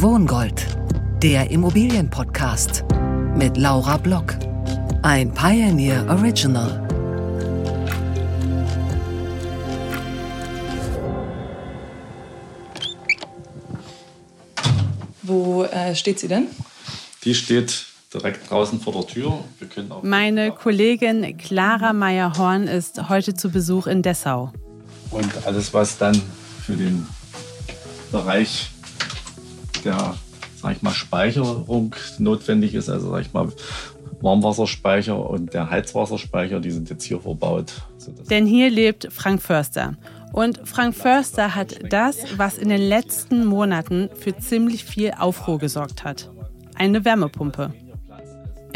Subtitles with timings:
[0.00, 0.66] Wohngold,
[1.22, 2.84] der Immobilienpodcast
[3.36, 4.36] mit Laura Block.
[5.02, 6.86] Ein Pioneer Original.
[15.22, 16.46] Wo äh, steht sie denn?
[17.24, 19.44] Die steht direkt draußen vor der Tür.
[20.02, 24.52] Meine Kollegin Clara Meyer-Horn ist heute zu Besuch in Dessau.
[25.10, 26.20] Und alles, was dann
[26.62, 27.06] für den
[28.12, 28.70] Bereich
[29.84, 30.14] der
[30.60, 33.48] sag ich mal, Speicherung notwendig ist, also sag ich mal,
[34.20, 37.72] Warmwasserspeicher und der Heizwasserspeicher, die sind jetzt hier verbaut.
[38.30, 39.94] Denn hier lebt Frank Förster.
[40.32, 46.04] Und Frank Förster hat das, was in den letzten Monaten für ziemlich viel Aufruhr gesorgt
[46.04, 46.30] hat.
[46.74, 47.72] Eine Wärmepumpe.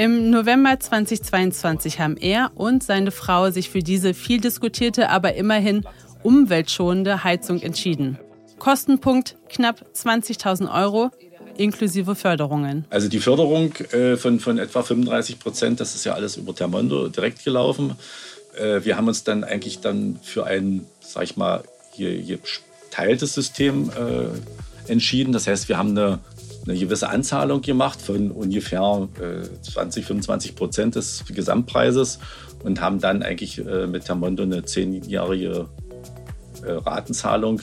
[0.03, 5.87] Im November 2022 haben er und seine Frau sich für diese viel diskutierte, aber immerhin
[6.25, 8.19] umweltschonende Heizung entschieden.
[8.59, 11.13] Kostenpunkt knapp 20.000 Euro
[11.57, 12.85] inklusive Förderungen.
[12.91, 17.07] Also die Förderung äh, von, von etwa 35 Prozent, das ist ja alles über Termondo
[17.07, 17.95] direkt gelaufen.
[18.59, 21.63] Äh, wir haben uns dann eigentlich dann für ein, sag ich mal,
[21.97, 25.33] geteiltes System äh, entschieden.
[25.33, 26.19] Das heißt, wir haben eine,
[26.67, 29.09] eine gewisse Anzahlung gemacht von ungefähr
[29.63, 32.19] 20, 25 Prozent des Gesamtpreises
[32.63, 35.69] und haben dann eigentlich äh, mit Termondo eine zehnjährige
[36.65, 37.61] äh, Ratenzahlung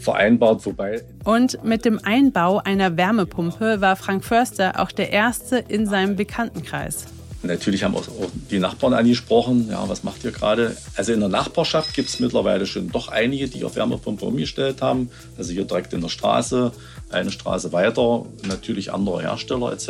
[0.00, 1.02] vereinbart, wobei.
[1.24, 7.06] Und mit dem Einbau einer Wärmepumpe war Frank Förster auch der Erste in seinem Bekanntenkreis.
[7.42, 8.04] Natürlich haben auch
[8.50, 10.76] die Nachbarn angesprochen, ja, was macht ihr gerade?
[10.96, 15.10] Also in der Nachbarschaft gibt es mittlerweile schon doch einige, die auf Wärmepumpe umgestellt haben.
[15.36, 16.72] Also hier direkt in der Straße,
[17.10, 19.88] eine Straße weiter, natürlich andere Hersteller etc.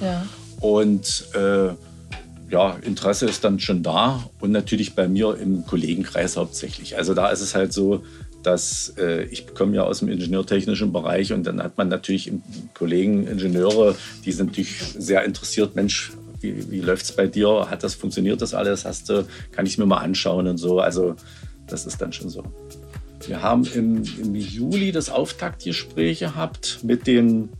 [0.00, 0.26] Ja.
[0.60, 1.70] Und äh,
[2.50, 6.98] ja, Interesse ist dann schon da und natürlich bei mir im Kollegenkreis hauptsächlich.
[6.98, 8.02] Also da ist es halt so,
[8.42, 12.30] dass äh, ich komme ja aus dem ingenieurtechnischen Bereich und dann hat man natürlich
[12.74, 17.68] Kollegen, Ingenieure, die sind natürlich sehr interessiert, Mensch, wie, wie läuft es bei dir?
[17.70, 18.84] Hat das funktioniert das alles?
[18.84, 20.80] Hast du, kann ich es mir mal anschauen und so.
[20.80, 21.16] Also
[21.66, 22.42] das ist dann schon so.
[23.26, 27.50] Wir haben im, im Juli das Auftaktgespräch gehabt mit den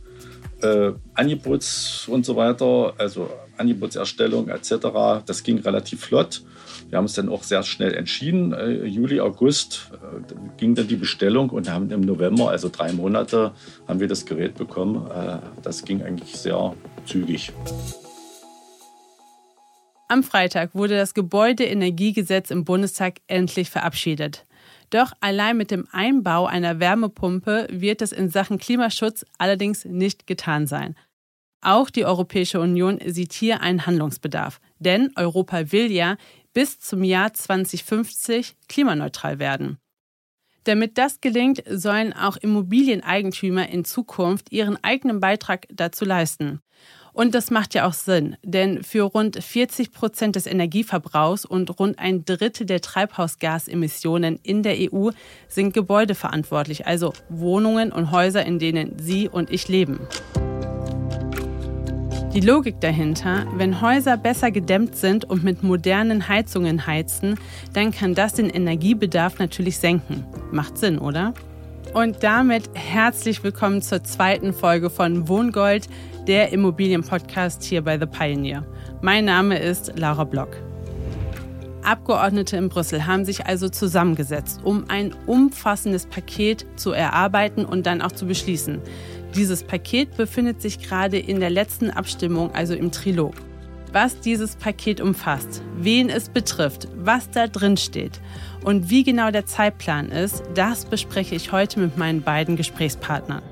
[0.61, 5.23] äh, Angebots und so weiter, also Angebotserstellung etc.
[5.25, 6.43] Das ging relativ flott.
[6.89, 8.53] Wir haben uns dann auch sehr schnell entschieden.
[8.53, 13.51] Äh, Juli, August äh, ging dann die Bestellung und haben im November, also drei Monate,
[13.87, 15.07] haben wir das Gerät bekommen.
[15.09, 17.51] Äh, das ging eigentlich sehr zügig.
[20.13, 24.45] Am Freitag wurde das Gebäudeenergiegesetz im Bundestag endlich verabschiedet.
[24.91, 30.67] Doch allein mit dem Einbau einer Wärmepumpe wird es in Sachen Klimaschutz allerdings nicht getan
[30.67, 30.95] sein.
[31.61, 34.61] Auch die Europäische Union sieht hier einen Handlungsbedarf.
[34.77, 36.17] Denn Europa will ja
[36.53, 39.79] bis zum Jahr 2050 klimaneutral werden.
[40.65, 46.61] Damit das gelingt, sollen auch Immobilieneigentümer in Zukunft ihren eigenen Beitrag dazu leisten.
[47.13, 51.99] Und das macht ja auch Sinn, denn für rund 40 Prozent des Energieverbrauchs und rund
[51.99, 55.11] ein Drittel der Treibhausgasemissionen in der EU
[55.47, 59.99] sind Gebäude verantwortlich, also Wohnungen und Häuser, in denen Sie und ich leben.
[62.33, 67.37] Die Logik dahinter, wenn Häuser besser gedämmt sind und mit modernen Heizungen heizen,
[67.73, 70.25] dann kann das den Energiebedarf natürlich senken.
[70.51, 71.35] Macht Sinn, oder?
[71.91, 75.87] Und damit herzlich willkommen zur zweiten Folge von Wohngold,
[76.25, 78.65] der Immobilienpodcast hier bei The Pioneer.
[79.01, 80.57] Mein Name ist Laura Block.
[81.83, 88.01] Abgeordnete in Brüssel haben sich also zusammengesetzt, um ein umfassendes Paket zu erarbeiten und dann
[88.01, 88.79] auch zu beschließen.
[89.35, 93.35] Dieses Paket befindet sich gerade in der letzten Abstimmung, also im Trilog.
[93.93, 98.19] Was dieses Paket umfasst, wen es betrifft, was da drin steht
[98.63, 103.43] und wie genau der Zeitplan ist, das bespreche ich heute mit meinen beiden Gesprächspartnern.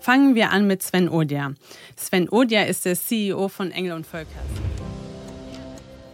[0.00, 1.52] Fangen wir an mit Sven Odia.
[1.96, 4.34] Sven Odia ist der CEO von Engel und Völkers.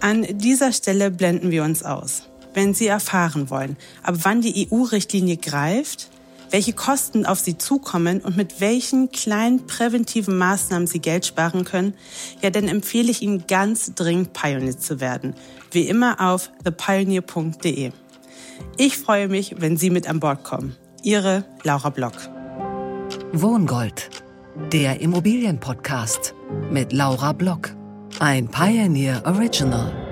[0.00, 2.28] An dieser Stelle blenden wir uns aus.
[2.52, 6.10] Wenn Sie erfahren wollen, ab wann die EU-Richtlinie greift,
[6.50, 11.94] welche Kosten auf Sie zukommen und mit welchen kleinen präventiven Maßnahmen Sie Geld sparen können,
[12.42, 15.34] ja, dann empfehle ich Ihnen ganz dringend Pioneer zu werden.
[15.70, 17.92] Wie immer auf thepioneer.de.
[18.76, 20.76] Ich freue mich, wenn Sie mit an Bord kommen.
[21.02, 22.14] Ihre Laura Block.
[23.32, 24.10] Wohngold,
[24.72, 26.34] der Immobilienpodcast
[26.70, 27.74] mit Laura Block.
[28.18, 30.07] Ein Pioneer Original.